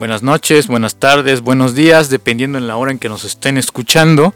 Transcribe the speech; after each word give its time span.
Buenas 0.00 0.24
noches, 0.24 0.66
buenas 0.66 0.96
tardes, 0.96 1.40
buenos 1.40 1.76
días, 1.76 2.10
dependiendo 2.10 2.58
en 2.58 2.66
la 2.66 2.76
hora 2.76 2.90
en 2.90 2.98
que 2.98 3.08
nos 3.08 3.22
estén 3.22 3.58
escuchando. 3.58 4.34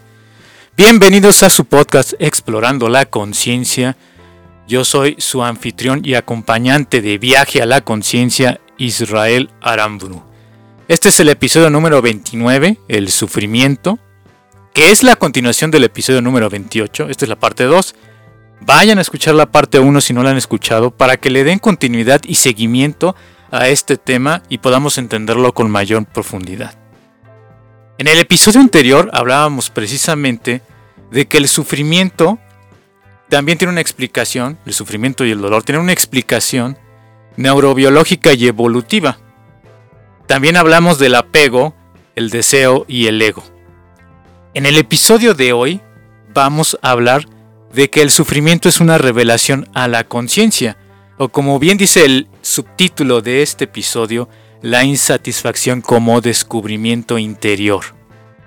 Bienvenidos 0.77 1.43
a 1.43 1.49
su 1.49 1.65
podcast 1.65 2.13
Explorando 2.19 2.87
la 2.87 3.05
Conciencia. 3.05 3.97
Yo 4.69 4.85
soy 4.85 5.17
su 5.19 5.43
anfitrión 5.43 5.99
y 6.05 6.13
acompañante 6.13 7.01
de 7.01 7.17
Viaje 7.17 7.61
a 7.61 7.65
la 7.65 7.81
Conciencia, 7.81 8.61
Israel 8.77 9.49
Aramburu. 9.59 10.23
Este 10.87 11.09
es 11.09 11.19
el 11.19 11.27
episodio 11.27 11.69
número 11.69 12.01
29, 12.01 12.77
El 12.87 13.11
Sufrimiento, 13.11 13.99
que 14.73 14.91
es 14.91 15.03
la 15.03 15.17
continuación 15.17 15.71
del 15.71 15.83
episodio 15.83 16.21
número 16.21 16.49
28. 16.49 17.09
Esta 17.09 17.25
es 17.25 17.29
la 17.29 17.37
parte 17.37 17.65
2. 17.65 17.95
Vayan 18.61 18.97
a 18.97 19.01
escuchar 19.01 19.35
la 19.35 19.51
parte 19.51 19.77
1 19.77 19.99
si 19.99 20.13
no 20.13 20.23
la 20.23 20.29
han 20.29 20.37
escuchado 20.37 20.89
para 20.89 21.17
que 21.17 21.29
le 21.29 21.43
den 21.43 21.59
continuidad 21.59 22.21
y 22.25 22.35
seguimiento 22.35 23.13
este 23.51 23.97
tema 23.97 24.43
y 24.49 24.59
podamos 24.59 24.97
entenderlo 24.97 25.53
con 25.53 25.69
mayor 25.69 26.05
profundidad. 26.05 26.75
En 27.97 28.07
el 28.07 28.17
episodio 28.17 28.61
anterior 28.61 29.09
hablábamos 29.13 29.69
precisamente 29.69 30.61
de 31.11 31.27
que 31.27 31.37
el 31.37 31.47
sufrimiento 31.47 32.39
también 33.29 33.57
tiene 33.57 33.71
una 33.71 33.81
explicación, 33.81 34.57
el 34.65 34.73
sufrimiento 34.73 35.25
y 35.25 35.31
el 35.31 35.41
dolor 35.41 35.63
tienen 35.63 35.83
una 35.83 35.93
explicación 35.93 36.77
neurobiológica 37.37 38.33
y 38.33 38.47
evolutiva. 38.47 39.17
También 40.27 40.57
hablamos 40.57 40.97
del 40.99 41.15
apego, 41.15 41.75
el 42.15 42.29
deseo 42.29 42.85
y 42.87 43.07
el 43.07 43.21
ego. 43.21 43.43
En 44.53 44.65
el 44.65 44.77
episodio 44.77 45.33
de 45.33 45.53
hoy 45.53 45.81
vamos 46.33 46.77
a 46.81 46.91
hablar 46.91 47.25
de 47.73 47.89
que 47.89 48.01
el 48.01 48.11
sufrimiento 48.11 48.67
es 48.67 48.79
una 48.79 48.97
revelación 48.97 49.69
a 49.73 49.87
la 49.87 50.03
conciencia, 50.05 50.77
o 51.23 51.29
como 51.29 51.59
bien 51.59 51.77
dice 51.77 52.03
el 52.03 52.27
subtítulo 52.41 53.21
de 53.21 53.43
este 53.43 53.65
episodio, 53.65 54.27
la 54.63 54.83
insatisfacción 54.83 55.81
como 55.81 56.19
descubrimiento 56.19 57.19
interior. 57.19 57.93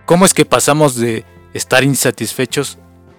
¿Cómo 0.07 0.25
es 0.25 0.35
que 0.35 0.45
pasamos 0.45 0.97
de 0.97 1.25
estar 1.53 1.85
insatisfechos 1.85 2.79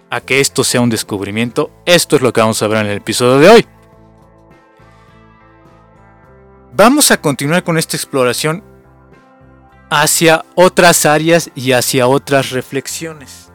a 0.09 0.19
que 0.19 0.41
esto 0.41 0.65
sea 0.65 0.81
un 0.81 0.89
descubrimiento? 0.89 1.71
Esto 1.85 2.17
es 2.17 2.21
lo 2.21 2.33
que 2.33 2.41
vamos 2.41 2.61
a 2.61 2.67
ver 2.67 2.79
en 2.79 2.91
el 2.91 2.97
episodio 2.97 3.39
de 3.39 3.49
hoy. 3.49 3.65
Vamos 6.73 7.11
a 7.11 7.21
continuar 7.21 7.63
con 7.63 7.77
esta 7.77 7.95
exploración 7.95 8.61
hacia 9.89 10.43
otras 10.55 11.05
áreas 11.05 11.49
y 11.55 11.71
hacia 11.71 12.07
otras 12.07 12.49
reflexiones. 12.49 13.53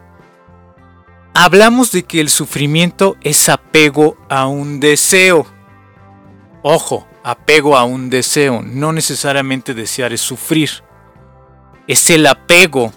Hablamos 1.35 1.91
de 1.91 2.01
que 2.01 2.21
el 2.21 2.29
sufrimiento 2.29 3.17
es 3.21 3.49
apego 3.49 4.17
a 4.29 4.47
un 4.47 4.79
deseo 4.79 5.45
Ojo, 6.63 7.07
apego 7.23 7.75
a 7.75 7.83
un 7.83 8.09
deseo, 8.09 8.61
no 8.61 8.93
necesariamente 8.93 9.73
desear 9.73 10.13
es 10.13 10.21
sufrir. 10.21 10.69
Es 11.87 12.09
el 12.09 12.27
apego 12.27 12.93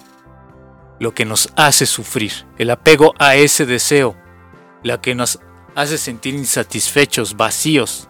lo 1.01 1.15
que 1.15 1.25
nos 1.25 1.51
hace 1.57 1.87
sufrir, 1.87 2.33
el 2.59 2.71
apego 2.71 3.15
a 3.19 3.37
ese 3.37 3.67
deseo, 3.67 4.17
lo 4.83 5.01
que 5.01 5.15
nos 5.15 5.41
hace 5.75 5.99
sentir 5.99 6.35
insatisfechos, 6.35 7.37
vacíos, 7.37 8.09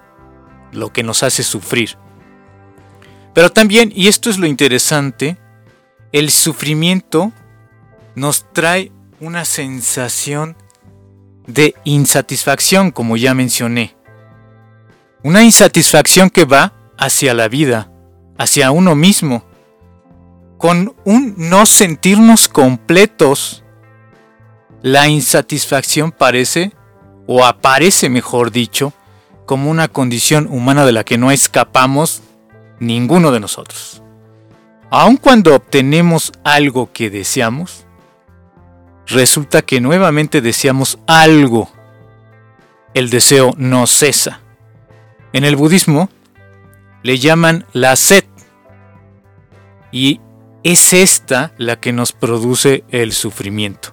lo 0.72 0.92
que 0.92 1.02
nos 1.02 1.22
hace 1.22 1.42
sufrir. 1.42 1.96
Pero 3.32 3.50
también, 3.50 3.92
y 3.94 4.08
esto 4.08 4.30
es 4.30 4.38
lo 4.38 4.46
interesante, 4.46 5.38
el 6.12 6.30
sufrimiento 6.30 7.32
nos 8.14 8.52
trae 8.52 8.92
una 9.20 9.44
sensación 9.44 10.56
de 11.46 11.74
insatisfacción, 11.84 12.90
como 12.90 13.16
ya 13.16 13.34
mencioné. 13.34 13.96
Una 15.24 15.42
insatisfacción 15.42 16.28
que 16.28 16.44
va 16.44 16.74
hacia 16.98 17.32
la 17.32 17.48
vida, 17.48 17.90
hacia 18.36 18.70
uno 18.70 18.94
mismo, 18.94 19.42
con 20.58 20.94
un 21.06 21.32
no 21.38 21.64
sentirnos 21.64 22.46
completos. 22.46 23.64
La 24.82 25.08
insatisfacción 25.08 26.12
parece, 26.12 26.72
o 27.26 27.46
aparece 27.46 28.10
mejor 28.10 28.52
dicho, 28.52 28.92
como 29.46 29.70
una 29.70 29.88
condición 29.88 30.46
humana 30.50 30.84
de 30.84 30.92
la 30.92 31.04
que 31.04 31.16
no 31.16 31.30
escapamos 31.30 32.22
ninguno 32.78 33.32
de 33.32 33.40
nosotros. 33.40 34.02
Aun 34.90 35.16
cuando 35.16 35.54
obtenemos 35.54 36.32
algo 36.44 36.92
que 36.92 37.08
deseamos, 37.08 37.86
resulta 39.06 39.62
que 39.62 39.80
nuevamente 39.80 40.42
deseamos 40.42 40.98
algo. 41.06 41.70
El 42.92 43.08
deseo 43.08 43.54
no 43.56 43.86
cesa. 43.86 44.43
En 45.34 45.42
el 45.42 45.56
budismo 45.56 46.08
le 47.02 47.18
llaman 47.18 47.66
la 47.72 47.96
sed. 47.96 48.24
Y 49.90 50.20
es 50.62 50.92
esta 50.92 51.52
la 51.58 51.74
que 51.74 51.92
nos 51.92 52.12
produce 52.12 52.84
el 52.90 53.10
sufrimiento. 53.12 53.92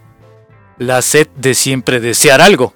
La 0.78 1.02
sed 1.02 1.28
de 1.36 1.56
siempre 1.56 2.00
desear 2.00 2.42
algo. 2.42 2.76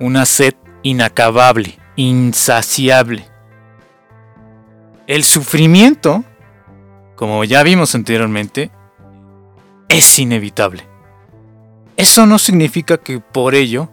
Una 0.00 0.24
sed 0.24 0.54
inacabable, 0.82 1.78
insaciable. 1.96 3.28
El 5.06 5.22
sufrimiento, 5.22 6.24
como 7.14 7.44
ya 7.44 7.62
vimos 7.62 7.94
anteriormente, 7.94 8.70
es 9.90 10.18
inevitable. 10.18 10.82
Eso 11.98 12.24
no 12.24 12.38
significa 12.38 12.96
que 12.96 13.20
por 13.20 13.54
ello 13.54 13.90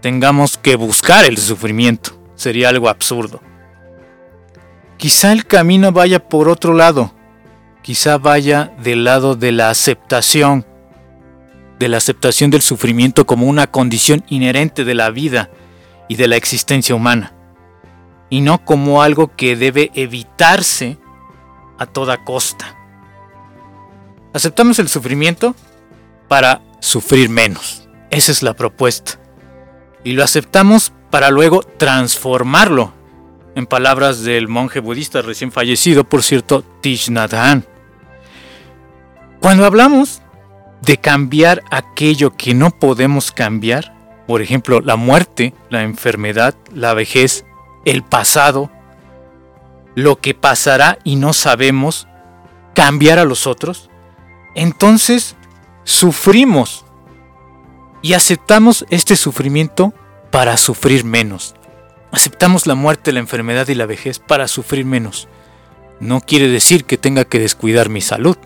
tengamos 0.00 0.56
que 0.56 0.76
buscar 0.76 1.26
el 1.26 1.36
sufrimiento 1.36 2.17
sería 2.38 2.70
algo 2.70 2.88
absurdo. 2.88 3.42
Quizá 4.96 5.32
el 5.32 5.44
camino 5.44 5.92
vaya 5.92 6.28
por 6.28 6.48
otro 6.48 6.72
lado, 6.72 7.12
quizá 7.82 8.16
vaya 8.16 8.72
del 8.82 9.04
lado 9.04 9.34
de 9.34 9.52
la 9.52 9.70
aceptación, 9.70 10.64
de 11.78 11.88
la 11.88 11.98
aceptación 11.98 12.50
del 12.50 12.62
sufrimiento 12.62 13.26
como 13.26 13.46
una 13.46 13.66
condición 13.66 14.24
inherente 14.28 14.84
de 14.84 14.94
la 14.94 15.10
vida 15.10 15.50
y 16.08 16.16
de 16.16 16.28
la 16.28 16.36
existencia 16.36 16.94
humana, 16.94 17.34
y 18.30 18.40
no 18.40 18.64
como 18.64 19.02
algo 19.02 19.34
que 19.36 19.56
debe 19.56 19.90
evitarse 19.94 20.96
a 21.78 21.86
toda 21.86 22.24
costa. 22.24 22.76
Aceptamos 24.32 24.78
el 24.78 24.88
sufrimiento 24.88 25.56
para 26.28 26.62
sufrir 26.80 27.30
menos. 27.30 27.88
Esa 28.10 28.30
es 28.30 28.42
la 28.42 28.54
propuesta. 28.54 29.18
Y 30.04 30.12
lo 30.12 30.22
aceptamos 30.22 30.92
para 31.10 31.30
luego 31.30 31.62
transformarlo, 31.62 32.92
en 33.54 33.66
palabras 33.66 34.22
del 34.22 34.46
monje 34.48 34.80
budista 34.80 35.22
recién 35.22 35.50
fallecido, 35.50 36.04
por 36.04 36.22
cierto, 36.22 36.62
Thich 36.80 37.10
Nhat 37.10 37.34
Hanh. 37.34 37.64
Cuando 39.40 39.64
hablamos 39.64 40.22
de 40.82 40.98
cambiar 40.98 41.62
aquello 41.70 42.36
que 42.36 42.54
no 42.54 42.70
podemos 42.70 43.32
cambiar, 43.32 43.94
por 44.26 44.42
ejemplo, 44.42 44.80
la 44.80 44.96
muerte, 44.96 45.54
la 45.70 45.82
enfermedad, 45.82 46.54
la 46.72 46.94
vejez, 46.94 47.44
el 47.84 48.02
pasado, 48.02 48.70
lo 49.94 50.20
que 50.20 50.34
pasará 50.34 50.98
y 51.02 51.16
no 51.16 51.32
sabemos, 51.32 52.06
cambiar 52.74 53.18
a 53.18 53.24
los 53.24 53.46
otros, 53.46 53.90
entonces 54.54 55.34
sufrimos 55.84 56.84
y 58.02 58.12
aceptamos 58.12 58.86
este 58.90 59.16
sufrimiento 59.16 59.94
para 60.30 60.56
sufrir 60.56 61.04
menos. 61.04 61.54
Aceptamos 62.10 62.66
la 62.66 62.74
muerte, 62.74 63.12
la 63.12 63.20
enfermedad 63.20 63.68
y 63.68 63.74
la 63.74 63.86
vejez 63.86 64.18
para 64.18 64.48
sufrir 64.48 64.84
menos. 64.84 65.28
No 66.00 66.20
quiere 66.20 66.48
decir 66.48 66.84
que 66.84 66.96
tenga 66.96 67.24
que 67.24 67.38
descuidar 67.38 67.88
mi 67.88 68.00
salud. 68.00 68.36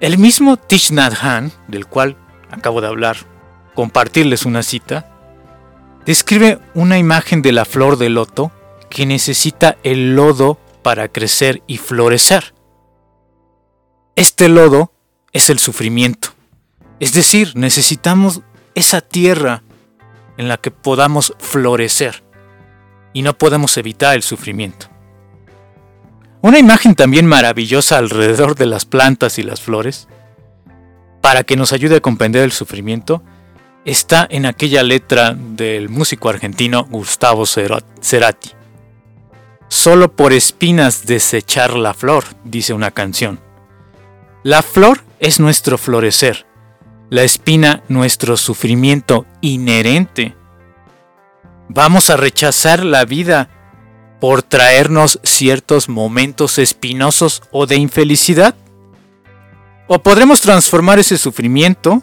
El 0.00 0.18
mismo 0.18 0.56
Thich 0.56 0.92
Nhat 0.92 1.14
Hanh, 1.20 1.52
del 1.68 1.86
cual 1.86 2.16
acabo 2.50 2.80
de 2.80 2.86
hablar, 2.86 3.18
compartirles 3.74 4.46
una 4.46 4.62
cita, 4.62 5.10
describe 6.06 6.58
una 6.74 6.98
imagen 6.98 7.42
de 7.42 7.52
la 7.52 7.64
flor 7.64 7.98
de 7.98 8.08
loto 8.08 8.50
que 8.88 9.06
necesita 9.06 9.76
el 9.82 10.16
lodo 10.16 10.58
para 10.82 11.08
crecer 11.08 11.62
y 11.66 11.76
florecer. 11.76 12.54
Este 14.16 14.48
lodo 14.48 14.92
es 15.32 15.50
el 15.50 15.58
sufrimiento. 15.58 16.30
Es 16.98 17.12
decir, 17.12 17.52
necesitamos 17.54 18.42
esa 18.74 19.00
tierra 19.00 19.62
en 20.40 20.48
la 20.48 20.56
que 20.56 20.70
podamos 20.70 21.34
florecer 21.38 22.24
y 23.12 23.20
no 23.20 23.36
podemos 23.36 23.76
evitar 23.76 24.14
el 24.14 24.22
sufrimiento. 24.22 24.86
Una 26.40 26.58
imagen 26.58 26.94
también 26.94 27.26
maravillosa 27.26 27.98
alrededor 27.98 28.54
de 28.54 28.64
las 28.64 28.86
plantas 28.86 29.38
y 29.38 29.42
las 29.42 29.60
flores, 29.60 30.08
para 31.20 31.44
que 31.44 31.56
nos 31.56 31.74
ayude 31.74 31.96
a 31.96 32.00
comprender 32.00 32.42
el 32.42 32.52
sufrimiento, 32.52 33.22
está 33.84 34.26
en 34.30 34.46
aquella 34.46 34.82
letra 34.82 35.36
del 35.36 35.90
músico 35.90 36.30
argentino 36.30 36.84
Gustavo 36.84 37.44
Cerati. 37.44 38.52
Solo 39.68 40.16
por 40.16 40.32
espinas 40.32 41.04
desechar 41.04 41.74
la 41.74 41.92
flor, 41.92 42.24
dice 42.44 42.72
una 42.72 42.92
canción. 42.92 43.40
La 44.42 44.62
flor 44.62 45.04
es 45.18 45.38
nuestro 45.38 45.76
florecer, 45.76 46.46
la 47.10 47.24
espina 47.24 47.82
nuestro 47.88 48.36
sufrimiento 48.36 49.26
inherente. 49.40 50.36
Vamos 51.68 52.08
a 52.08 52.16
rechazar 52.16 52.84
la 52.84 53.04
vida 53.04 53.50
por 54.20 54.42
traernos 54.42 55.18
ciertos 55.24 55.88
momentos 55.88 56.58
espinosos 56.58 57.42
o 57.50 57.66
de 57.66 57.76
infelicidad. 57.76 58.54
O 59.88 59.98
podremos 59.98 60.40
transformar 60.40 61.00
ese 61.00 61.18
sufrimiento 61.18 62.02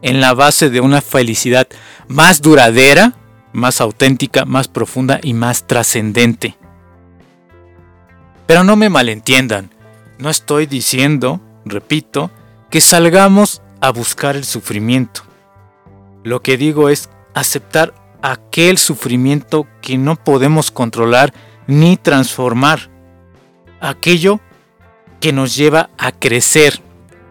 en 0.00 0.20
la 0.20 0.32
base 0.32 0.70
de 0.70 0.80
una 0.80 1.00
felicidad 1.00 1.66
más 2.06 2.40
duradera, 2.40 3.14
más 3.52 3.80
auténtica, 3.80 4.44
más 4.44 4.68
profunda 4.68 5.18
y 5.22 5.34
más 5.34 5.66
trascendente. 5.66 6.56
Pero 8.46 8.62
no 8.62 8.76
me 8.76 8.90
malentiendan, 8.90 9.70
no 10.18 10.30
estoy 10.30 10.66
diciendo, 10.66 11.40
repito, 11.64 12.30
que 12.70 12.80
salgamos 12.80 13.61
a 13.82 13.90
buscar 13.90 14.36
el 14.36 14.44
sufrimiento. 14.44 15.22
Lo 16.22 16.40
que 16.40 16.56
digo 16.56 16.88
es 16.88 17.10
aceptar 17.34 17.92
aquel 18.22 18.78
sufrimiento 18.78 19.66
que 19.82 19.98
no 19.98 20.16
podemos 20.16 20.70
controlar 20.70 21.34
ni 21.66 21.96
transformar. 21.96 22.90
Aquello 23.80 24.40
que 25.20 25.32
nos 25.32 25.56
lleva 25.56 25.90
a 25.98 26.12
crecer. 26.12 26.80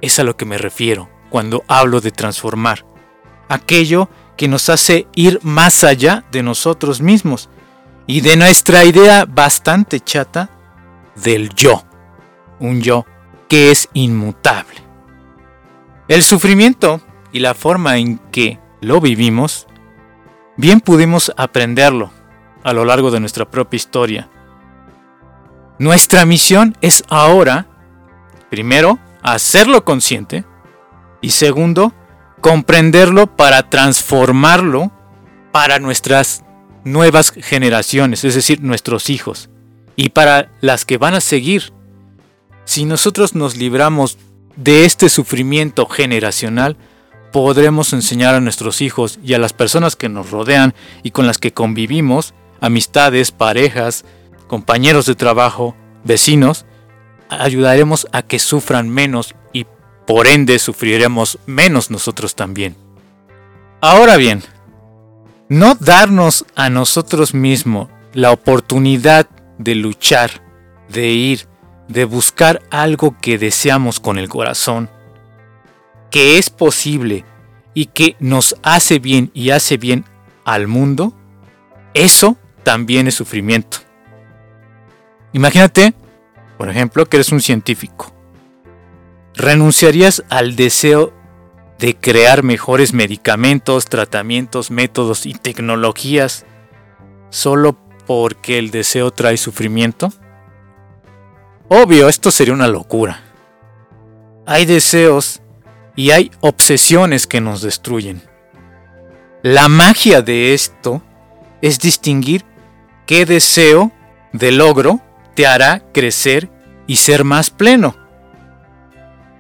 Es 0.02 0.20
a 0.20 0.24
lo 0.24 0.36
que 0.36 0.46
me 0.46 0.58
refiero 0.58 1.10
cuando 1.30 1.64
hablo 1.70 2.02
de 2.02 2.12
transformar. 2.12 2.86
Aquello 3.48 4.10
que 4.36 4.50
nos 4.50 4.68
hace 4.70 5.08
ir 5.16 5.40
más 5.44 5.86
allá 5.86 6.26
de 6.32 6.44
nosotros 6.44 7.02
mismos 7.02 7.50
y 8.08 8.20
de 8.20 8.36
nuestra 8.36 8.84
idea 8.84 9.26
bastante 9.26 10.02
chata 10.02 10.50
del 11.16 11.50
yo. 11.56 11.86
Un 12.60 12.82
yo 12.82 13.06
que 13.48 13.72
es 13.72 13.88
inmutable. 13.94 14.91
El 16.12 16.24
sufrimiento 16.24 17.00
y 17.32 17.40
la 17.40 17.54
forma 17.54 17.98
en 17.98 18.18
que 18.34 18.60
lo 18.82 19.00
vivimos, 19.00 19.66
bien 20.58 20.82
pudimos 20.82 21.32
aprenderlo 21.38 22.12
a 22.66 22.74
lo 22.74 22.84
largo 22.84 23.12
de 23.12 23.22
nuestra 23.22 23.50
propia 23.50 23.78
historia. 23.78 24.30
Nuestra 25.80 26.26
misión 26.26 26.76
es 26.82 27.06
ahora, 27.08 27.66
primero, 28.50 29.00
hacerlo 29.24 29.86
consciente 29.86 30.44
y 31.22 31.30
segundo, 31.30 31.94
comprenderlo 32.42 33.34
para 33.34 33.70
transformarlo 33.70 34.92
para 35.54 35.80
nuestras 35.80 36.44
nuevas 36.84 37.32
generaciones, 37.32 38.26
es 38.26 38.36
decir, 38.36 38.62
nuestros 38.62 39.10
hijos, 39.10 39.50
y 39.96 40.10
para 40.10 40.52
las 40.60 40.84
que 40.84 40.98
van 40.98 41.14
a 41.14 41.22
seguir. 41.22 41.72
Si 42.66 42.84
nosotros 42.84 43.34
nos 43.34 43.56
libramos 43.56 44.18
de 44.64 44.86
este 44.86 45.10
sufrimiento 45.10 45.88
generacional, 45.88 46.78
podremos 47.32 47.94
enseñar 47.94 48.36
a 48.36 48.42
nuestros 48.42 48.82
hijos 48.82 49.20
y 49.24 49.34
a 49.34 49.40
las 49.40 49.54
personas 49.54 49.96
que 49.96 50.10
nos 50.10 50.32
rodean 50.32 50.74
y 51.04 51.12
con 51.12 51.28
las 51.28 51.38
que 51.38 51.54
convivimos, 51.54 52.34
amistades, 52.60 53.32
parejas, 53.32 54.06
compañeros 54.48 55.06
de 55.06 55.16
trabajo, 55.16 55.76
vecinos, 56.04 56.66
ayudaremos 57.30 58.08
a 58.12 58.22
que 58.22 58.38
sufran 58.38 58.90
menos 58.90 59.34
y 59.54 59.66
por 60.06 60.28
ende 60.28 60.60
sufriremos 60.60 61.40
menos 61.46 61.90
nosotros 61.90 62.36
también. 62.36 62.76
Ahora 63.80 64.18
bien, 64.18 64.44
no 65.50 65.76
darnos 65.76 66.46
a 66.56 66.70
nosotros 66.70 67.34
mismos 67.34 67.88
la 68.14 68.32
oportunidad 68.32 69.28
de 69.58 69.76
luchar, 69.76 70.44
de 70.90 71.08
ir, 71.08 71.48
de 71.92 72.06
buscar 72.06 72.62
algo 72.70 73.16
que 73.22 73.38
deseamos 73.38 74.00
con 74.00 74.18
el 74.18 74.30
corazón, 74.30 74.90
que 76.10 76.38
es 76.38 76.50
posible 76.50 77.26
y 77.74 77.88
que 77.88 78.16
nos 78.20 78.56
hace 78.64 79.00
bien 79.00 79.32
y 79.34 79.52
hace 79.52 79.78
bien 79.78 80.06
al 80.46 80.68
mundo, 80.68 81.14
eso 81.94 82.38
también 82.64 83.08
es 83.08 83.16
sufrimiento. 83.16 83.80
Imagínate, 85.34 85.94
por 86.58 86.70
ejemplo, 86.70 87.06
que 87.06 87.18
eres 87.18 87.32
un 87.32 87.42
científico. 87.42 88.14
¿Renunciarías 89.34 90.24
al 90.30 90.56
deseo 90.56 91.14
de 91.80 91.96
crear 91.96 92.44
mejores 92.44 92.94
medicamentos, 92.94 93.86
tratamientos, 93.86 94.70
métodos 94.72 95.26
y 95.26 95.34
tecnologías 95.34 96.46
solo 97.30 97.78
porque 98.06 98.60
el 98.60 98.72
deseo 98.72 99.12
trae 99.12 99.38
sufrimiento? 99.38 100.12
Obvio, 101.74 102.10
esto 102.10 102.32
sería 102.32 102.54
una 102.54 102.68
locura. 102.68 103.22
Hay 104.46 104.66
deseos 104.66 105.42
y 105.96 106.12
hay 106.12 106.30
obsesiones 106.42 107.28
que 107.28 107.40
nos 107.40 107.62
destruyen. 107.62 108.22
La 109.42 109.70
magia 109.70 110.22
de 110.22 110.54
esto 110.54 111.02
es 111.62 111.80
distinguir 111.80 112.44
qué 113.06 113.26
deseo 113.26 113.94
de 114.34 114.52
logro 114.52 115.00
te 115.34 115.48
hará 115.48 115.82
crecer 115.94 116.50
y 116.88 116.98
ser 116.98 117.24
más 117.24 117.50
pleno. 117.50 117.96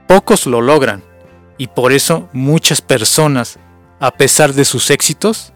Pocos 0.08 0.46
lo 0.46 0.62
logran 0.62 1.04
y 1.58 1.68
por 1.68 1.92
eso 1.92 2.30
muchas 2.32 2.80
personas, 2.80 3.60
a 4.00 4.12
pesar 4.12 4.54
de 4.54 4.64
sus 4.64 4.90
éxitos, 4.90 5.52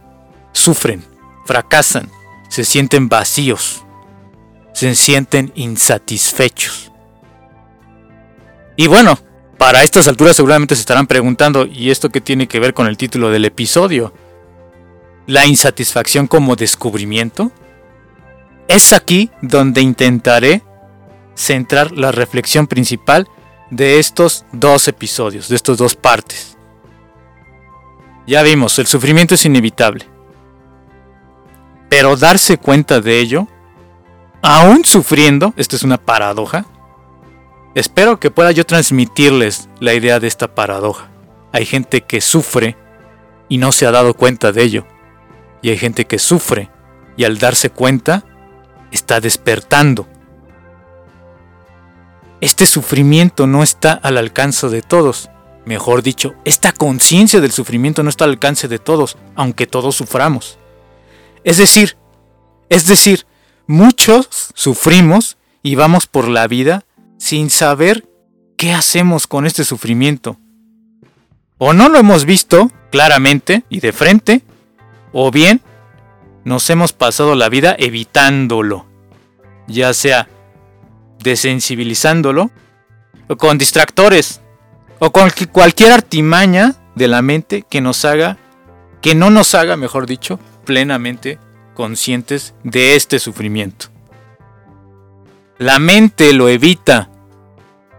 sufren, 0.51 1.05
fracasan, 1.45 2.11
se 2.49 2.65
sienten 2.65 3.07
vacíos, 3.07 3.84
se 4.75 4.93
sienten 4.93 5.53
insatisfechos. 5.55 6.91
Y 8.75 8.87
bueno, 8.87 9.17
para 9.57 9.83
estas 9.83 10.09
alturas 10.09 10.35
seguramente 10.35 10.75
se 10.75 10.81
estarán 10.81 11.07
preguntando, 11.07 11.65
¿y 11.65 11.91
esto 11.91 12.09
qué 12.09 12.19
tiene 12.19 12.49
que 12.49 12.59
ver 12.59 12.73
con 12.73 12.85
el 12.85 12.97
título 12.97 13.29
del 13.29 13.45
episodio? 13.45 14.13
¿La 15.27 15.45
insatisfacción 15.45 16.27
como 16.27 16.57
descubrimiento? 16.57 17.53
Es 18.67 18.91
aquí 18.91 19.31
donde 19.41 19.79
intentaré 19.79 20.61
centrar 21.35 21.93
la 21.93 22.11
reflexión 22.11 22.67
principal 22.67 23.29
de 23.71 23.99
estos 23.99 24.43
dos 24.51 24.89
episodios, 24.89 25.47
de 25.47 25.55
estas 25.55 25.77
dos 25.77 25.95
partes. 25.95 26.57
Ya 28.27 28.43
vimos, 28.43 28.77
el 28.77 28.87
sufrimiento 28.87 29.35
es 29.35 29.45
inevitable. 29.45 30.05
Pero 31.87 32.17
darse 32.17 32.57
cuenta 32.57 32.99
de 32.99 33.19
ello, 33.19 33.47
aún 34.45 34.85
sufriendo, 34.85 35.53
esto 35.57 35.75
es 35.75 35.83
una 35.83 35.97
paradoja, 35.97 36.65
Espero 37.75 38.21
que 38.21 38.31
pueda 38.31 38.51
yo 38.51 38.65
transmitirles 38.65 39.67
la 39.81 39.93
idea 39.93 40.21
de 40.21 40.27
esta 40.27 40.55
paradoja. 40.55 41.09
Hay 41.51 41.65
gente 41.65 42.01
que 42.01 42.21
sufre 42.21 42.77
y 43.49 43.57
no 43.57 43.73
se 43.73 43.85
ha 43.85 43.91
dado 43.91 44.13
cuenta 44.13 44.53
de 44.53 44.63
ello. 44.63 44.87
Y 45.61 45.71
hay 45.71 45.77
gente 45.77 46.05
que 46.05 46.17
sufre 46.17 46.69
y 47.17 47.25
al 47.25 47.37
darse 47.37 47.69
cuenta 47.69 48.23
está 48.91 49.19
despertando. 49.19 50.07
Este 52.39 52.65
sufrimiento 52.65 53.45
no 53.45 53.61
está 53.61 53.91
al 53.91 54.17
alcance 54.17 54.69
de 54.69 54.81
todos. 54.81 55.29
Mejor 55.65 56.01
dicho, 56.01 56.33
esta 56.45 56.71
conciencia 56.71 57.41
del 57.41 57.51
sufrimiento 57.51 58.03
no 58.03 58.09
está 58.09 58.23
al 58.23 58.31
alcance 58.31 58.69
de 58.69 58.79
todos, 58.79 59.17
aunque 59.35 59.67
todos 59.67 59.95
suframos. 59.97 60.57
Es 61.43 61.57
decir, 61.57 61.97
es 62.69 62.87
decir, 62.87 63.25
muchos 63.67 64.51
sufrimos 64.53 65.37
y 65.63 65.75
vamos 65.75 66.07
por 66.07 66.27
la 66.27 66.47
vida 66.47 66.85
sin 67.17 67.49
saber 67.49 68.07
qué 68.57 68.71
hacemos 68.71 69.27
con 69.27 69.45
este 69.45 69.63
sufrimiento. 69.63 70.37
O 71.57 71.73
no 71.73 71.89
lo 71.89 71.97
hemos 71.97 72.25
visto 72.25 72.71
claramente 72.91 73.63
y 73.69 73.79
de 73.79 73.93
frente, 73.93 74.41
o 75.13 75.31
bien 75.31 75.61
nos 76.43 76.69
hemos 76.69 76.93
pasado 76.93 77.35
la 77.35 77.49
vida 77.49 77.75
evitándolo, 77.79 78.85
ya 79.67 79.93
sea 79.93 80.27
desensibilizándolo, 81.23 82.51
o 83.27 83.35
con 83.37 83.57
distractores, 83.57 84.41
o 84.99 85.11
con 85.11 85.31
cualquier 85.51 85.91
artimaña 85.91 86.75
de 86.95 87.07
la 87.07 87.21
mente 87.21 87.63
que 87.67 87.81
nos 87.81 88.05
haga, 88.05 88.37
que 89.01 89.15
no 89.15 89.29
nos 89.29 89.55
haga, 89.55 89.75
mejor 89.77 90.05
dicho, 90.05 90.39
plenamente 90.65 91.39
conscientes 91.75 92.55
de 92.63 92.95
este 92.95 93.19
sufrimiento. 93.19 93.87
La 95.59 95.77
mente 95.77 96.33
lo 96.33 96.49
evita 96.49 97.11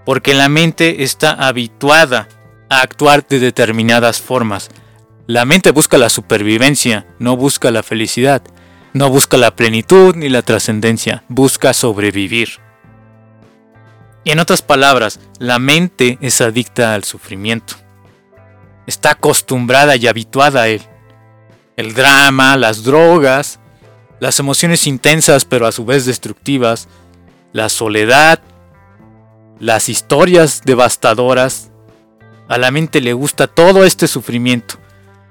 porque 0.04 0.34
la 0.34 0.48
mente 0.48 1.04
está 1.04 1.30
habituada 1.30 2.28
a 2.68 2.80
actuar 2.80 3.26
de 3.26 3.38
determinadas 3.38 4.20
formas. 4.20 4.70
La 5.26 5.44
mente 5.44 5.70
busca 5.70 5.98
la 5.98 6.08
supervivencia, 6.08 7.06
no 7.18 7.36
busca 7.36 7.70
la 7.70 7.82
felicidad, 7.82 8.42
no 8.92 9.10
busca 9.10 9.36
la 9.36 9.54
plenitud 9.54 10.14
ni 10.16 10.28
la 10.28 10.42
trascendencia, 10.42 11.24
busca 11.28 11.72
sobrevivir. 11.72 12.60
Y 14.22 14.30
en 14.30 14.38
otras 14.38 14.62
palabras, 14.62 15.20
la 15.38 15.58
mente 15.58 16.18
es 16.20 16.40
adicta 16.40 16.94
al 16.94 17.04
sufrimiento. 17.04 17.74
Está 18.86 19.12
acostumbrada 19.12 19.96
y 19.96 20.06
habituada 20.06 20.62
a 20.62 20.68
él. 20.68 20.82
El 21.76 21.94
drama, 21.94 22.56
las 22.56 22.84
drogas, 22.84 23.60
las 24.20 24.38
emociones 24.38 24.86
intensas 24.86 25.44
pero 25.44 25.66
a 25.66 25.72
su 25.72 25.84
vez 25.84 26.06
destructivas, 26.06 26.88
la 27.52 27.68
soledad, 27.68 28.40
las 29.58 29.88
historias 29.88 30.62
devastadoras. 30.64 31.70
A 32.48 32.58
la 32.58 32.70
mente 32.70 33.00
le 33.00 33.12
gusta 33.12 33.46
todo 33.46 33.84
este 33.84 34.06
sufrimiento. 34.06 34.76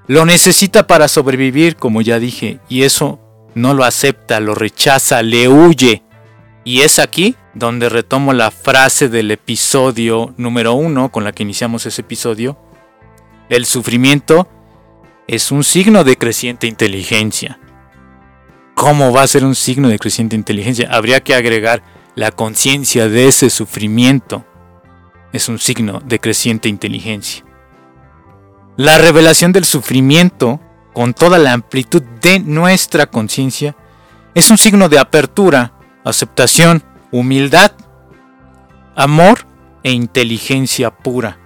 Lo 0.08 0.26
necesita 0.26 0.86
para 0.86 1.08
sobrevivir, 1.08 1.78
como 1.78 2.02
ya 2.02 2.20
dije, 2.20 2.60
y 2.70 2.84
eso 2.84 3.20
no 3.56 3.74
lo 3.74 3.84
acepta, 3.86 4.40
lo 4.40 4.54
rechaza, 4.54 5.24
le 5.24 5.48
huye. 5.48 6.04
Y 6.64 6.82
es 6.82 7.00
aquí 7.00 7.36
donde 7.54 7.90
retomo 7.90 8.34
la 8.34 8.52
frase 8.52 9.08
del 9.08 9.32
episodio 9.32 10.34
número 10.38 10.74
uno 10.74 11.12
con 11.12 11.24
la 11.24 11.32
que 11.32 11.44
iniciamos 11.44 11.86
ese 11.86 12.02
episodio. 12.02 12.58
El 13.50 13.66
sufrimiento 13.66 14.48
es 15.28 15.52
un 15.52 15.64
signo 15.64 16.04
de 16.04 16.18
creciente 16.18 16.68
inteligencia. 16.68 17.60
¿Cómo 18.76 19.14
va 19.14 19.22
a 19.22 19.28
ser 19.28 19.46
un 19.46 19.56
signo 19.56 19.88
de 19.88 19.98
creciente 19.98 20.36
inteligencia? 20.36 20.90
Habría 20.92 21.24
que 21.24 21.34
agregar 21.34 21.82
la 22.14 22.32
conciencia 22.32 23.08
de 23.08 23.30
ese 23.30 23.50
sufrimiento. 23.50 24.46
Es 25.32 25.48
un 25.48 25.60
signo 25.60 26.02
de 26.02 26.20
creciente 26.20 26.68
inteligencia. 26.68 27.46
La 28.76 28.98
revelación 28.98 29.54
del 29.54 29.64
sufrimiento, 29.64 30.60
con 30.94 31.14
toda 31.14 31.38
la 31.38 31.54
amplitud 31.54 32.04
de 32.22 32.40
nuestra 32.40 33.06
conciencia, 33.06 33.78
es 34.34 34.50
un 34.50 34.58
signo 34.58 34.90
de 34.90 35.00
apertura, 35.00 35.74
aceptación, 36.04 36.84
humildad, 37.12 37.72
amor 38.94 39.48
e 39.84 39.92
inteligencia 39.94 40.92
pura. 40.92 41.40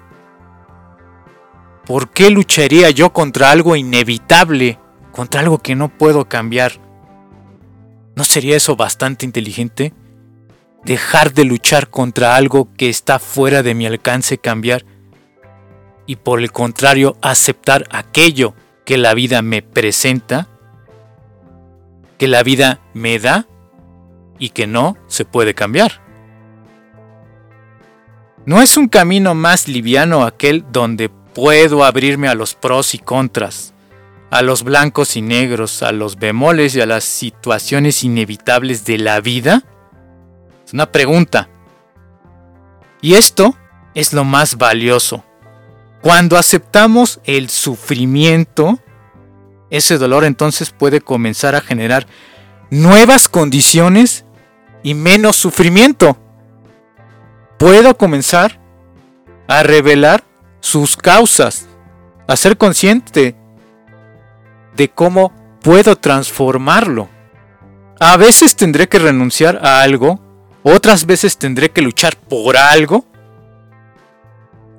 ¿Por 1.86 2.10
qué 2.10 2.32
lucharía 2.32 2.90
yo 2.90 3.14
contra 3.14 3.52
algo 3.52 3.76
inevitable, 3.76 4.80
contra 5.12 5.42
algo 5.42 5.60
que 5.60 5.76
no 5.76 5.90
puedo 5.90 6.28
cambiar? 6.28 6.89
¿No 8.16 8.24
sería 8.24 8.58
eso 8.58 8.76
bastante 8.76 9.26
inteligente? 9.26 9.94
Dejar 10.84 11.34
de 11.34 11.44
luchar 11.44 11.90
contra 11.90 12.36
algo 12.36 12.70
que 12.76 12.90
está 12.90 13.20
fuera 13.20 13.64
de 13.64 13.74
mi 13.74 13.86
alcance 13.86 14.38
cambiar 14.38 14.86
y 16.06 16.16
por 16.16 16.40
el 16.40 16.52
contrario 16.52 17.18
aceptar 17.22 17.86
aquello 17.92 18.56
que 18.86 18.98
la 18.98 19.14
vida 19.14 19.42
me 19.42 19.62
presenta, 19.62 20.48
que 22.18 22.28
la 22.28 22.42
vida 22.42 22.80
me 22.94 23.20
da 23.20 23.46
y 24.40 24.50
que 24.50 24.66
no 24.66 24.98
se 25.08 25.26
puede 25.26 25.54
cambiar. 25.54 26.02
No 28.46 28.62
es 28.62 28.78
un 28.78 28.88
camino 28.88 29.36
más 29.36 29.68
liviano 29.68 30.24
aquel 30.24 30.66
donde 30.72 31.10
puedo 31.10 31.84
abrirme 31.84 32.28
a 32.28 32.34
los 32.34 32.56
pros 32.56 32.96
y 32.96 32.98
contras, 32.98 33.74
a 34.32 34.42
los 34.42 34.64
blancos 34.64 35.16
y 35.16 35.22
negros, 35.22 35.84
a 35.84 35.92
los 35.92 36.18
bemoles 36.18 36.76
y 36.76 36.82
a 36.82 36.86
las 36.86 37.04
situaciones 37.04 38.04
inevitables 38.04 38.86
de 38.86 38.98
la 38.98 39.22
vida? 39.22 39.64
Es 40.66 40.74
una 40.74 40.92
pregunta. 40.92 41.50
Y 43.02 43.16
esto 43.16 43.56
es 43.96 44.14
lo 44.14 44.24
más 44.24 44.58
valioso, 44.58 45.24
cuando 46.02 46.38
aceptamos 46.38 47.20
el 47.26 47.50
sufrimiento, 47.50 48.80
ese 49.70 49.98
dolor 49.98 50.24
entonces 50.24 50.72
puede 50.72 51.02
comenzar 51.02 51.56
a 51.56 51.62
generar 51.62 52.08
nuevas 52.70 53.28
condiciones 53.28 54.26
y 54.82 54.94
menos 54.94 55.36
sufrimiento. 55.36 56.18
Puedo 57.58 57.98
comenzar 57.98 58.62
a 59.50 59.62
revelar 59.64 60.24
sus 60.62 60.96
causas, 60.96 61.68
a 62.28 62.38
ser 62.38 62.58
consciente 62.58 63.36
de 64.80 64.90
cómo 64.90 65.32
puedo 65.62 65.96
transformarlo. 65.96 67.08
A 68.00 68.18
veces 68.18 68.56
tendré 68.56 68.90
que 68.90 68.98
renunciar 68.98 69.60
a 69.64 69.84
algo, 69.84 70.20
otras 70.64 71.06
veces 71.06 71.38
tendré 71.38 71.70
que 71.70 71.84
luchar 71.84 72.16
por 72.16 72.58
algo 72.58 73.06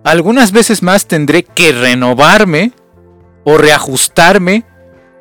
algunas 0.03 0.51
veces 0.51 0.83
más 0.83 1.07
tendré 1.07 1.43
que 1.43 1.73
renovarme 1.73 2.73
o 3.45 3.59
reajustarme 3.59 4.65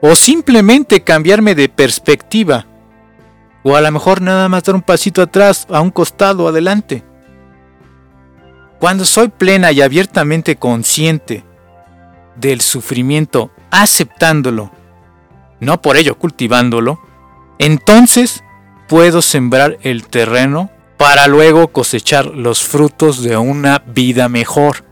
o 0.02 0.16
simplemente 0.16 1.02
cambiarme 1.02 1.54
de 1.54 1.68
perspectiva. 1.68 2.66
O 3.64 3.76
a 3.76 3.82
lo 3.82 3.92
mejor 3.92 4.22
nada 4.22 4.48
más 4.48 4.64
dar 4.64 4.76
un 4.76 4.82
pasito 4.82 5.22
atrás, 5.22 5.68
a 5.70 5.82
un 5.82 5.92
costado, 5.92 6.48
adelante. 6.48 7.04
Cuando 8.80 9.04
soy 9.04 9.28
plena 9.28 9.74
y 9.74 9.82
abiertamente 9.82 10.56
consciente 10.56 11.44
del 12.38 12.62
sufrimiento, 12.62 13.52
aceptándolo, 13.72 14.72
no 15.60 15.82
por 15.82 15.98
ello 15.98 16.18
cultivándolo, 16.18 17.00
entonces 17.58 18.44
puedo 18.88 19.22
sembrar 19.22 19.78
el 19.82 20.08
terreno 20.08 20.72
para 20.98 21.28
luego 21.28 21.70
cosechar 21.70 22.26
los 22.26 22.64
frutos 22.64 23.24
de 23.24 23.38
una 23.38 23.80
vida 23.80 24.28
mejor. 24.30 24.84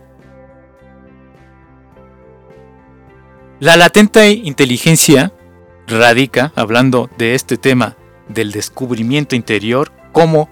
La 3.60 3.76
latente 3.76 4.30
inteligencia 4.30 5.34
radica, 5.88 6.54
hablando 6.56 7.10
de 7.18 7.34
este 7.34 7.58
tema 7.58 7.98
del 8.28 8.52
descubrimiento 8.52 9.36
interior, 9.36 9.92
cómo 10.12 10.50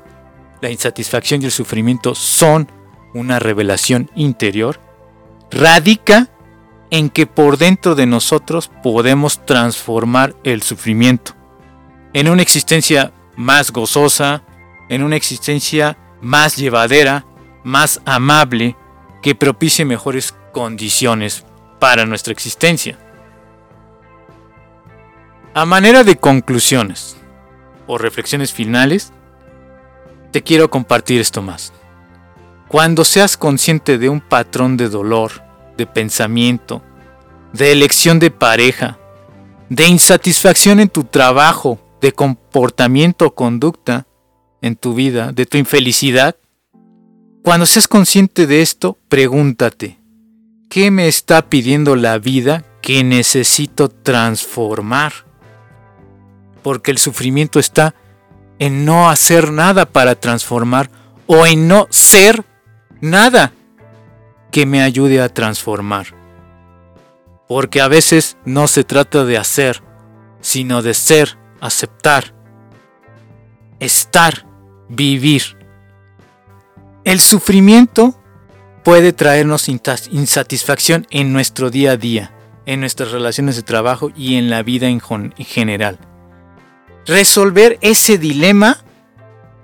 la 0.62 0.72
insatisfacción 0.72 1.42
y 1.42 1.46
el 1.46 1.52
sufrimiento 1.52 2.16
son 2.16 2.68
una 3.14 3.40
revelación 3.40 4.10
interior, 4.16 4.80
radica 5.52 6.30
en 6.98 7.10
que 7.10 7.28
por 7.28 7.58
dentro 7.58 7.94
de 7.94 8.06
nosotros 8.06 8.72
podemos 8.82 9.46
transformar 9.46 10.34
el 10.46 10.62
sufrimiento 10.62 11.34
en 12.14 12.30
una 12.30 12.42
existencia 12.42 13.12
más 13.36 13.72
gozosa, 13.72 14.44
en 14.88 15.04
una 15.04 15.18
existencia 15.18 15.98
más 16.22 16.56
llevadera, 16.56 17.26
más 17.66 18.00
amable, 18.06 18.78
que 19.22 19.36
propicie 19.36 19.84
mejores 19.84 20.34
condiciones 20.54 21.46
para 21.82 22.06
nuestra 22.06 22.32
existencia. 22.32 22.98
A 25.54 25.66
manera 25.66 26.06
de 26.06 26.16
conclusiones 26.16 27.18
o 27.88 27.98
reflexiones 27.98 28.54
finales, 28.54 29.12
te 30.32 30.44
quiero 30.44 30.70
compartir 30.70 31.20
esto 31.20 31.42
más. 31.42 31.74
Cuando 32.70 33.04
seas 33.04 33.36
consciente 33.36 33.98
de 33.98 34.08
un 34.08 34.22
patrón 34.22 34.78
de 34.78 34.88
dolor, 34.88 35.45
de 35.78 35.88
pensamiento, 35.88 36.82
de 37.54 37.72
elección 37.72 38.20
de 38.20 38.32
pareja, 38.32 38.98
de 39.70 39.88
insatisfacción 39.88 40.80
en 40.80 40.90
tu 40.90 41.04
trabajo, 41.04 41.80
de 42.02 42.12
comportamiento 42.12 43.28
o 43.28 43.36
conducta, 43.36 44.08
en 44.62 44.76
tu 44.76 44.94
vida, 44.94 45.32
de 45.32 45.46
tu 45.46 45.58
infelicidad, 45.58 46.36
cuando 47.44 47.68
seas 47.68 47.88
consciente 47.88 48.48
de 48.48 48.64
esto, 48.64 48.98
pregúntate, 49.08 50.00
¿qué 50.68 50.90
me 50.90 51.08
está 51.08 51.48
pidiendo 51.48 51.96
la 51.96 52.18
vida 52.18 52.66
que 52.82 53.04
necesito 53.04 53.90
transformar? 53.90 55.14
Porque 56.64 56.90
el 56.90 56.98
sufrimiento 56.98 57.60
está 57.60 57.94
en 58.58 58.86
no 58.86 59.10
hacer 59.10 59.52
nada 59.52 59.86
para 59.86 60.16
transformar 60.16 60.90
o 61.28 61.46
en 61.46 61.68
no 61.68 61.86
ser 61.92 62.44
nada 63.02 63.54
que 64.56 64.66
me 64.66 64.82
ayude 64.82 65.20
a 65.20 65.28
transformar. 65.28 66.16
Porque 67.46 67.82
a 67.82 67.90
veces 67.90 68.38
no 68.46 68.70
se 68.70 68.86
trata 68.86 69.26
de 69.26 69.38
hacer, 69.38 69.84
sino 70.40 70.82
de 70.82 70.94
ser, 70.94 71.38
aceptar, 71.60 72.34
estar 73.82 74.48
vivir. 74.88 75.58
El 77.04 77.20
sufrimiento 77.20 78.18
puede 78.86 79.12
traernos 79.12 79.68
insatisfacción 79.68 81.06
en 81.10 81.34
nuestro 81.34 81.70
día 81.70 81.92
a 81.92 81.98
día, 81.98 82.34
en 82.66 82.80
nuestras 82.80 83.12
relaciones 83.12 83.58
de 83.58 83.64
trabajo 83.64 84.10
y 84.16 84.36
en 84.36 84.50
la 84.50 84.64
vida 84.64 84.88
en 84.88 85.02
general. 85.36 86.00
Resolver 87.06 87.78
ese 87.82 88.18
dilema 88.18 88.78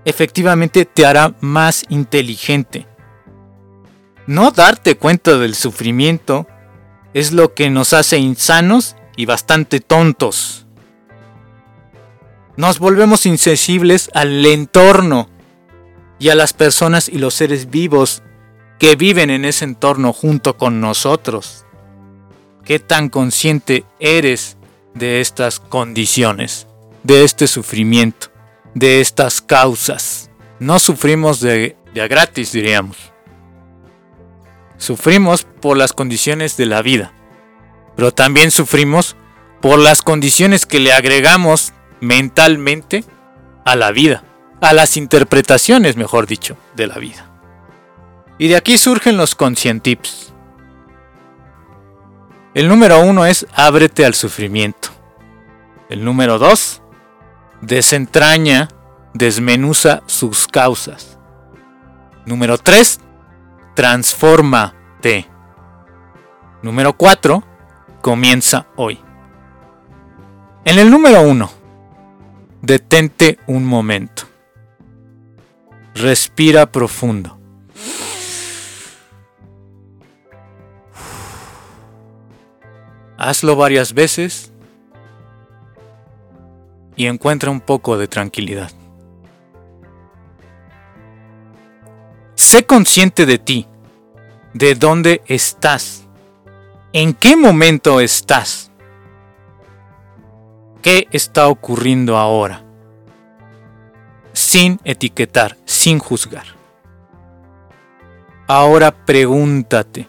efectivamente 0.03 0.83
te 0.83 1.05
hará 1.05 1.33
más 1.39 1.85
inteligente. 1.87 2.90
No 4.27 4.51
darte 4.51 4.95
cuenta 4.95 5.37
del 5.37 5.55
sufrimiento 5.55 6.47
es 7.13 7.31
lo 7.31 7.53
que 7.53 7.69
nos 7.69 7.93
hace 7.93 8.17
insanos 8.17 8.95
y 9.17 9.25
bastante 9.25 9.79
tontos 9.79 10.61
nos 12.57 12.79
volvemos 12.79 13.25
insensibles 13.25 14.11
al 14.13 14.45
entorno 14.45 15.29
y 16.19 16.29
a 16.29 16.35
las 16.35 16.53
personas 16.53 17.09
y 17.09 17.17
los 17.17 17.33
seres 17.33 17.69
vivos 17.69 18.21
que 18.77 18.95
viven 18.95 19.29
en 19.29 19.45
ese 19.45 19.65
entorno 19.65 20.13
junto 20.13 20.57
con 20.57 20.81
nosotros. 20.81 21.65
¿Qué 22.63 22.77
tan 22.77 23.09
consciente 23.09 23.85
eres 23.99 24.57
de 24.93 25.21
estas 25.21 25.59
condiciones, 25.59 26.67
de 27.03 27.23
este 27.23 27.47
sufrimiento, 27.47 28.27
de 28.75 29.01
estas 29.01 29.41
causas? 29.41 30.29
No 30.59 30.77
sufrimos 30.77 31.39
de, 31.39 31.77
a 31.99 32.07
gratis, 32.07 32.51
diríamos. 32.51 32.97
Sufrimos 34.81 35.43
por 35.43 35.77
las 35.77 35.93
condiciones 35.93 36.57
de 36.57 36.65
la 36.65 36.81
vida, 36.81 37.13
pero 37.95 38.11
también 38.11 38.49
sufrimos 38.49 39.15
por 39.61 39.77
las 39.77 40.01
condiciones 40.01 40.65
que 40.65 40.79
le 40.79 40.91
agregamos 40.91 41.71
mentalmente 41.99 43.05
a 43.63 43.75
la 43.75 43.91
vida, 43.91 44.23
a 44.59 44.73
las 44.73 44.97
interpretaciones, 44.97 45.97
mejor 45.97 46.25
dicho, 46.25 46.57
de 46.75 46.87
la 46.87 46.95
vida. 46.95 47.29
Y 48.39 48.47
de 48.47 48.55
aquí 48.55 48.79
surgen 48.79 49.17
los 49.17 49.35
conscientips. 49.35 50.33
El 52.55 52.67
número 52.67 53.01
uno 53.01 53.27
es 53.27 53.45
ábrete 53.53 54.03
al 54.03 54.15
sufrimiento. 54.15 54.89
El 55.89 56.03
número 56.03 56.39
dos, 56.39 56.81
desentraña, 57.61 58.67
desmenuza 59.13 60.01
sus 60.07 60.47
causas. 60.47 61.19
Número 62.25 62.57
3. 62.57 62.99
Transfórmate. 63.81 65.25
Número 66.61 66.95
4. 66.95 67.43
Comienza 67.99 68.67
hoy. 68.75 68.99
En 70.65 70.77
el 70.77 70.91
número 70.91 71.23
1. 71.23 71.49
Detente 72.61 73.39
un 73.47 73.65
momento. 73.65 74.25
Respira 75.95 76.71
profundo. 76.71 77.39
Hazlo 83.17 83.55
varias 83.55 83.95
veces 83.95 84.53
y 86.95 87.07
encuentra 87.07 87.49
un 87.49 87.61
poco 87.61 87.97
de 87.97 88.07
tranquilidad. 88.07 88.71
Sé 92.35 92.67
consciente 92.67 93.25
de 93.25 93.39
ti, 93.39 93.67
de 94.53 94.75
dónde 94.75 95.21
estás, 95.27 96.05
en 96.93 97.13
qué 97.13 97.35
momento 97.35 97.99
estás, 97.99 98.71
qué 100.81 101.07
está 101.11 101.47
ocurriendo 101.47 102.17
ahora, 102.17 102.63
sin 104.33 104.79
etiquetar, 104.83 105.57
sin 105.65 105.99
juzgar. 105.99 106.45
Ahora 108.47 108.91
pregúntate, 108.91 110.07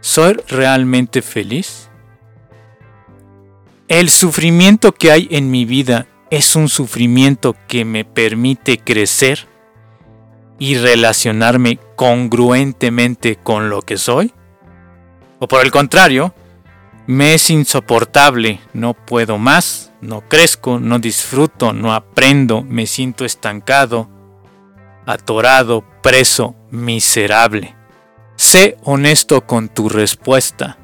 ¿soy 0.00 0.34
realmente 0.48 1.22
feliz? 1.22 1.88
El 3.88 4.10
sufrimiento 4.10 4.92
que 4.92 5.12
hay 5.12 5.28
en 5.30 5.50
mi 5.50 5.64
vida 5.64 6.06
es 6.30 6.56
un 6.56 6.68
sufrimiento 6.68 7.54
que 7.68 7.84
me 7.84 8.04
permite 8.04 8.78
crecer 8.78 9.46
y 10.58 10.76
relacionarme 10.76 11.78
congruentemente 11.96 13.36
con 13.36 13.70
lo 13.70 13.82
que 13.82 13.96
soy? 13.96 14.32
¿O 15.38 15.48
por 15.48 15.64
el 15.64 15.70
contrario, 15.70 16.34
me 17.06 17.34
es 17.34 17.50
insoportable, 17.50 18.60
no 18.72 18.94
puedo 18.94 19.38
más, 19.38 19.92
no 20.00 20.22
crezco, 20.28 20.78
no 20.78 20.98
disfruto, 20.98 21.72
no 21.72 21.94
aprendo, 21.94 22.62
me 22.62 22.86
siento 22.86 23.24
estancado, 23.24 24.08
atorado, 25.06 25.84
preso, 26.02 26.54
miserable? 26.70 27.74
Sé 28.36 28.76
honesto 28.82 29.46
con 29.46 29.68
tu 29.68 29.88
respuesta 29.88 30.78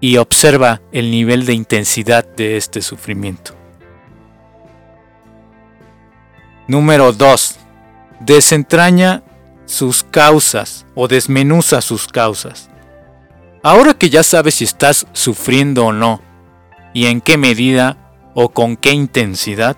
y 0.00 0.16
observa 0.16 0.80
el 0.92 1.10
nivel 1.10 1.44
de 1.46 1.54
intensidad 1.54 2.24
de 2.24 2.56
este 2.56 2.82
sufrimiento. 2.82 3.54
Número 6.66 7.12
2. 7.12 7.56
Desentraña 8.20 9.22
sus 9.66 10.04
causas 10.04 10.86
o 10.94 11.08
desmenuza 11.08 11.80
sus 11.80 12.06
causas. 12.06 12.70
Ahora 13.62 13.94
que 13.94 14.10
ya 14.10 14.22
sabes 14.22 14.56
si 14.56 14.64
estás 14.64 15.06
sufriendo 15.12 15.86
o 15.86 15.92
no, 15.92 16.20
y 16.92 17.06
en 17.06 17.20
qué 17.20 17.36
medida 17.36 17.96
o 18.34 18.50
con 18.50 18.76
qué 18.76 18.92
intensidad, 18.92 19.76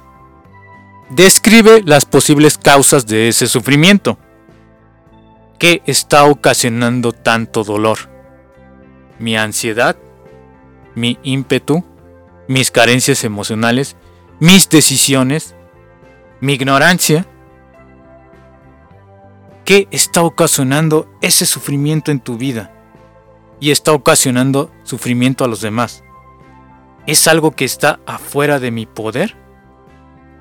describe 1.10 1.82
las 1.84 2.04
posibles 2.04 2.58
causas 2.58 3.06
de 3.06 3.28
ese 3.28 3.46
sufrimiento. 3.46 4.18
¿Qué 5.58 5.82
está 5.86 6.24
ocasionando 6.24 7.12
tanto 7.12 7.64
dolor? 7.64 8.10
¿Mi 9.18 9.36
ansiedad? 9.36 9.96
mi 10.96 11.18
ímpetu, 11.22 11.84
mis 12.48 12.72
carencias 12.72 13.22
emocionales, 13.22 13.94
mis 14.40 14.68
decisiones, 14.68 15.54
mi 16.40 16.54
ignorancia. 16.54 17.26
¿Qué 19.66 19.88
está 19.90 20.22
ocasionando 20.22 21.08
ese 21.20 21.44
sufrimiento 21.44 22.12
en 22.12 22.20
tu 22.20 22.38
vida? 22.38 22.72
Y 23.58 23.72
está 23.72 23.90
ocasionando 23.90 24.70
sufrimiento 24.84 25.44
a 25.44 25.48
los 25.48 25.60
demás. 25.60 26.04
¿Es 27.08 27.26
algo 27.26 27.50
que 27.50 27.64
está 27.64 27.98
afuera 28.06 28.60
de 28.60 28.70
mi 28.70 28.86
poder? 28.86 29.36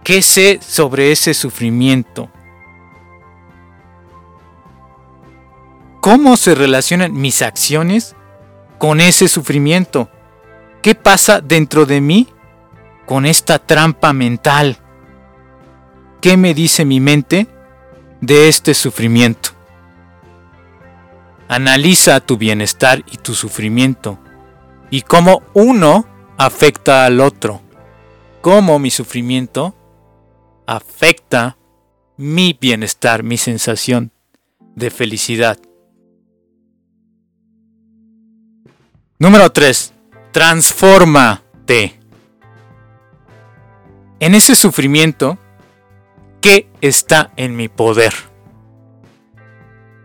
¿Qué 0.03 0.21
sé 0.21 0.59
sobre 0.61 1.11
ese 1.11 1.33
sufrimiento? 1.33 2.29
¿Cómo 6.01 6.37
se 6.37 6.53
relacionan 6.53 7.11
mis 7.13 7.41
acciones 7.41 8.15
con 8.77 9.01
ese 9.01 9.27
sufrimiento? 9.27 10.07
¿Qué 10.83 10.93
pasa 10.93 11.41
dentro 11.41 11.87
de 11.87 11.99
mí 11.99 12.27
con 13.07 13.25
esta 13.25 13.57
trampa 13.57 14.13
mental? 14.13 14.77
¿Qué 16.21 16.37
me 16.37 16.53
dice 16.53 16.85
mi 16.85 16.99
mente 16.99 17.54
de 18.25 18.47
este 18.47 18.73
sufrimiento? 18.73 19.49
Analiza 21.47 22.19
tu 22.19 22.37
bienestar 22.37 23.03
y 23.11 23.17
tu 23.17 23.35
sufrimiento 23.35 24.19
y 24.89 25.01
cómo 25.01 25.43
uno 25.53 26.07
afecta 26.37 27.05
al 27.05 27.19
otro. 27.19 27.61
Cómo 28.41 28.79
mi 28.79 28.91
sufrimiento 28.91 29.75
afecta 30.65 31.57
mi 32.17 32.57
bienestar, 32.59 33.23
mi 33.23 33.37
sensación 33.37 34.11
de 34.75 34.89
felicidad. 34.89 35.57
Número 39.19 39.51
3 39.51 39.95
transfórmate. 40.35 41.97
En 44.19 44.35
ese 44.35 44.53
sufrimiento, 44.53 45.37
¿qué 46.45 46.69
está 46.79 47.31
en 47.37 47.55
mi 47.55 47.69
poder? 47.69 48.13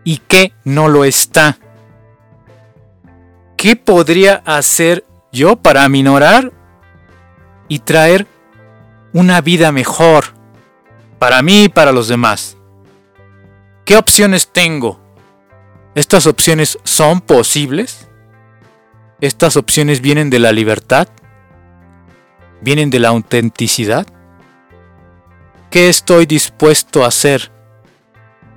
¿Y 0.03 0.17
qué 0.27 0.53
no 0.63 0.87
lo 0.87 1.05
está? 1.05 1.59
¿Qué 3.55 3.75
podría 3.75 4.41
hacer 4.43 5.05
yo 5.31 5.57
para 5.57 5.83
aminorar 5.83 6.51
y 7.67 7.77
traer 7.77 8.25
una 9.13 9.39
vida 9.41 9.71
mejor 9.71 10.33
para 11.19 11.43
mí 11.43 11.65
y 11.65 11.69
para 11.69 11.91
los 11.91 12.07
demás? 12.07 12.57
¿Qué 13.85 13.95
opciones 13.95 14.51
tengo? 14.51 14.99
¿Estas 15.93 16.25
opciones 16.25 16.79
son 16.83 17.21
posibles? 17.21 18.09
Estas 19.19 19.57
opciones 19.57 20.01
vienen 20.01 20.31
de 20.31 20.39
la 20.39 20.51
libertad, 20.51 21.07
vienen 22.61 22.89
de 22.89 22.97
la 22.97 23.09
autenticidad. 23.09 24.07
¿Qué 25.71 25.87
estoy 25.87 26.25
dispuesto 26.25 27.05
a 27.05 27.07
hacer 27.07 27.49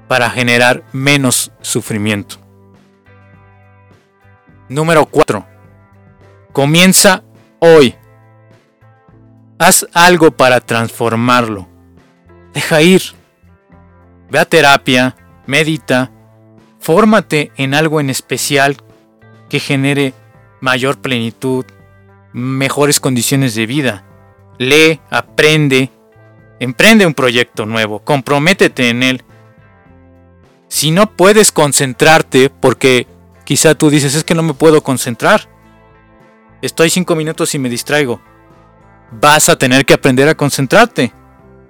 para 0.08 0.28
generar 0.30 0.82
menos 0.92 1.52
sufrimiento? 1.60 2.38
Número 4.68 5.06
4. 5.06 5.46
Comienza 6.52 7.22
hoy. 7.60 7.94
Haz 9.60 9.86
algo 9.94 10.32
para 10.32 10.58
transformarlo. 10.58 11.68
Deja 12.52 12.82
ir. 12.82 13.02
Ve 14.28 14.40
a 14.40 14.44
terapia, 14.44 15.14
medita, 15.46 16.10
fórmate 16.80 17.52
en 17.56 17.74
algo 17.74 18.00
en 18.00 18.10
especial 18.10 18.76
que 19.48 19.60
genere 19.60 20.14
mayor 20.60 21.00
plenitud, 21.00 21.64
mejores 22.32 22.98
condiciones 22.98 23.54
de 23.54 23.66
vida. 23.66 24.04
Lee, 24.58 25.00
aprende, 25.10 25.92
emprende 26.60 27.06
un 27.06 27.14
proyecto 27.14 27.66
nuevo, 27.66 28.00
comprométete 28.00 28.88
en 28.88 29.02
él. 29.02 29.24
Si 30.68 30.90
no 30.90 31.10
puedes 31.10 31.52
concentrarte, 31.52 32.50
porque 32.50 33.06
quizá 33.44 33.74
tú 33.74 33.90
dices 33.90 34.14
es 34.14 34.24
que 34.24 34.34
no 34.34 34.42
me 34.42 34.54
puedo 34.54 34.82
concentrar, 34.82 35.48
estoy 36.62 36.90
cinco 36.90 37.14
minutos 37.14 37.54
y 37.54 37.58
me 37.58 37.68
distraigo, 37.68 38.20
vas 39.20 39.48
a 39.48 39.56
tener 39.56 39.84
que 39.86 39.94
aprender 39.94 40.28
a 40.28 40.34
concentrarte. 40.34 41.12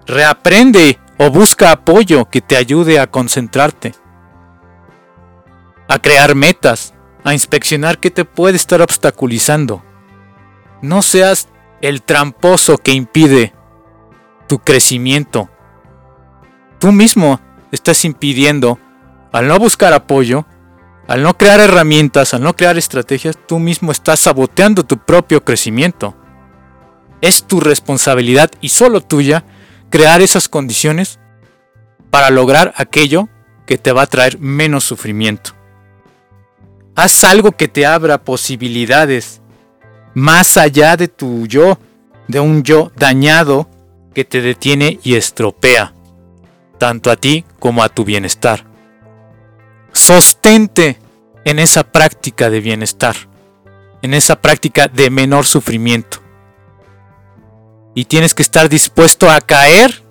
Reaprende 0.06 0.98
o 1.18 1.30
busca 1.30 1.70
apoyo 1.70 2.28
que 2.28 2.40
te 2.40 2.56
ayude 2.56 2.98
a 2.98 3.06
concentrarte, 3.06 3.94
a 5.88 5.98
crear 5.98 6.34
metas, 6.34 6.94
a 7.24 7.32
inspeccionar 7.32 7.98
qué 7.98 8.10
te 8.10 8.24
puede 8.24 8.56
estar 8.56 8.82
obstaculizando. 8.82 9.82
No 10.82 11.02
seas 11.02 11.48
el 11.80 12.02
tramposo 12.02 12.78
que 12.78 12.92
impide 12.92 13.54
tu 14.46 14.58
crecimiento. 14.58 15.48
Tú 16.78 16.92
mismo 16.92 17.40
estás 17.72 18.04
impidiendo, 18.04 18.78
al 19.32 19.48
no 19.48 19.58
buscar 19.58 19.92
apoyo, 19.92 20.46
al 21.06 21.22
no 21.22 21.36
crear 21.36 21.60
herramientas, 21.60 22.34
al 22.34 22.42
no 22.42 22.54
crear 22.56 22.78
estrategias, 22.78 23.36
tú 23.46 23.58
mismo 23.58 23.92
estás 23.92 24.20
saboteando 24.20 24.84
tu 24.84 24.98
propio 24.98 25.44
crecimiento. 25.44 26.14
Es 27.20 27.44
tu 27.44 27.60
responsabilidad 27.60 28.50
y 28.60 28.70
solo 28.70 29.00
tuya 29.00 29.44
crear 29.90 30.22
esas 30.22 30.48
condiciones 30.48 31.18
para 32.10 32.30
lograr 32.30 32.72
aquello 32.76 33.28
que 33.66 33.78
te 33.78 33.92
va 33.92 34.02
a 34.02 34.06
traer 34.06 34.38
menos 34.38 34.84
sufrimiento. 34.84 35.52
Haz 36.96 37.24
algo 37.24 37.52
que 37.52 37.68
te 37.68 37.86
abra 37.86 38.22
posibilidades 38.22 39.40
más 40.14 40.56
allá 40.56 40.96
de 40.96 41.08
tu 41.08 41.46
yo, 41.46 41.78
de 42.28 42.40
un 42.40 42.62
yo 42.62 42.92
dañado 42.96 43.68
que 44.14 44.24
te 44.24 44.40
detiene 44.40 44.98
y 45.02 45.16
estropea, 45.16 45.92
tanto 46.78 47.10
a 47.10 47.16
ti 47.16 47.44
como 47.58 47.82
a 47.82 47.88
tu 47.88 48.04
bienestar. 48.04 48.64
Sostente 49.92 50.98
en 51.44 51.58
esa 51.58 51.84
práctica 51.84 52.48
de 52.48 52.60
bienestar, 52.60 53.16
en 54.02 54.14
esa 54.14 54.40
práctica 54.40 54.88
de 54.88 55.10
menor 55.10 55.46
sufrimiento. 55.46 56.18
Y 57.94 58.06
tienes 58.06 58.34
que 58.34 58.42
estar 58.42 58.68
dispuesto 58.68 59.30
a 59.30 59.40
caer, 59.40 60.02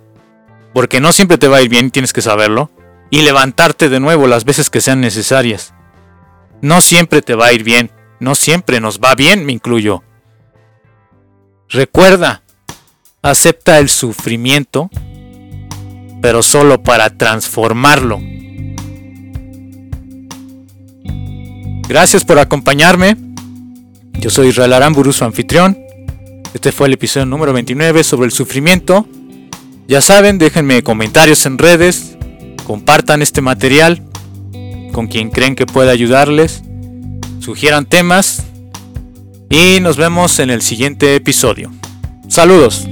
porque 0.74 1.02
no 1.02 1.12
siempre 1.12 1.38
te 1.38 1.48
va 1.48 1.58
a 1.58 1.62
ir 1.62 1.70
bien, 1.70 1.92
tienes 1.92 2.14
que 2.14 2.22
saberlo, 2.22 2.72
y 3.10 3.22
levantarte 3.22 3.90
de 3.90 4.00
nuevo 4.00 4.28
las 4.28 4.46
veces 4.46 4.70
que 4.70 4.82
sean 4.82 5.02
necesarias. 5.02 5.74
No 6.62 6.82
siempre 6.82 7.22
te 7.22 7.36
va 7.36 7.48
a 7.48 7.54
ir 7.54 7.64
bien, 7.64 7.92
no 8.20 8.36
siempre 8.36 8.80
nos 8.80 9.00
va 9.00 9.16
bien, 9.16 9.46
me 9.46 9.52
incluyo. 9.52 10.04
Recuerda, 11.68 12.43
acepta 13.24 13.80
el 13.80 13.90
sufrimiento, 13.90 14.92
pero 16.22 16.44
solo 16.44 16.84
para 16.84 17.10
transformarlo. 17.10 18.22
Gracias 21.88 22.24
por 22.26 22.38
acompañarme. 22.38 23.18
Yo 24.14 24.30
soy 24.30 24.50
Israel 24.50 24.74
Aramburu, 24.74 25.12
su 25.14 25.24
anfitrión. 25.24 25.78
Este 26.54 26.72
fue 26.72 26.88
el 26.88 26.94
episodio 26.94 27.26
número 27.26 27.54
29 27.54 28.04
sobre 28.04 28.26
el 28.26 28.32
sufrimiento. 28.32 29.08
Ya 29.88 30.02
saben, 30.02 30.38
déjenme 30.38 30.84
comentarios 30.84 31.46
en 31.46 31.58
redes, 31.58 32.18
compartan 32.66 33.22
este 33.22 33.42
material 33.42 34.04
con 34.92 35.08
quien 35.08 35.30
creen 35.30 35.56
que 35.56 35.66
pueda 35.66 35.92
ayudarles, 35.92 36.64
sugieran 37.40 37.86
temas 37.86 38.44
y 39.50 39.80
nos 39.82 39.98
vemos 39.98 40.40
en 40.40 40.52
el 40.52 40.62
siguiente 40.62 41.16
episodio. 41.16 41.72
Saludos. 42.30 42.88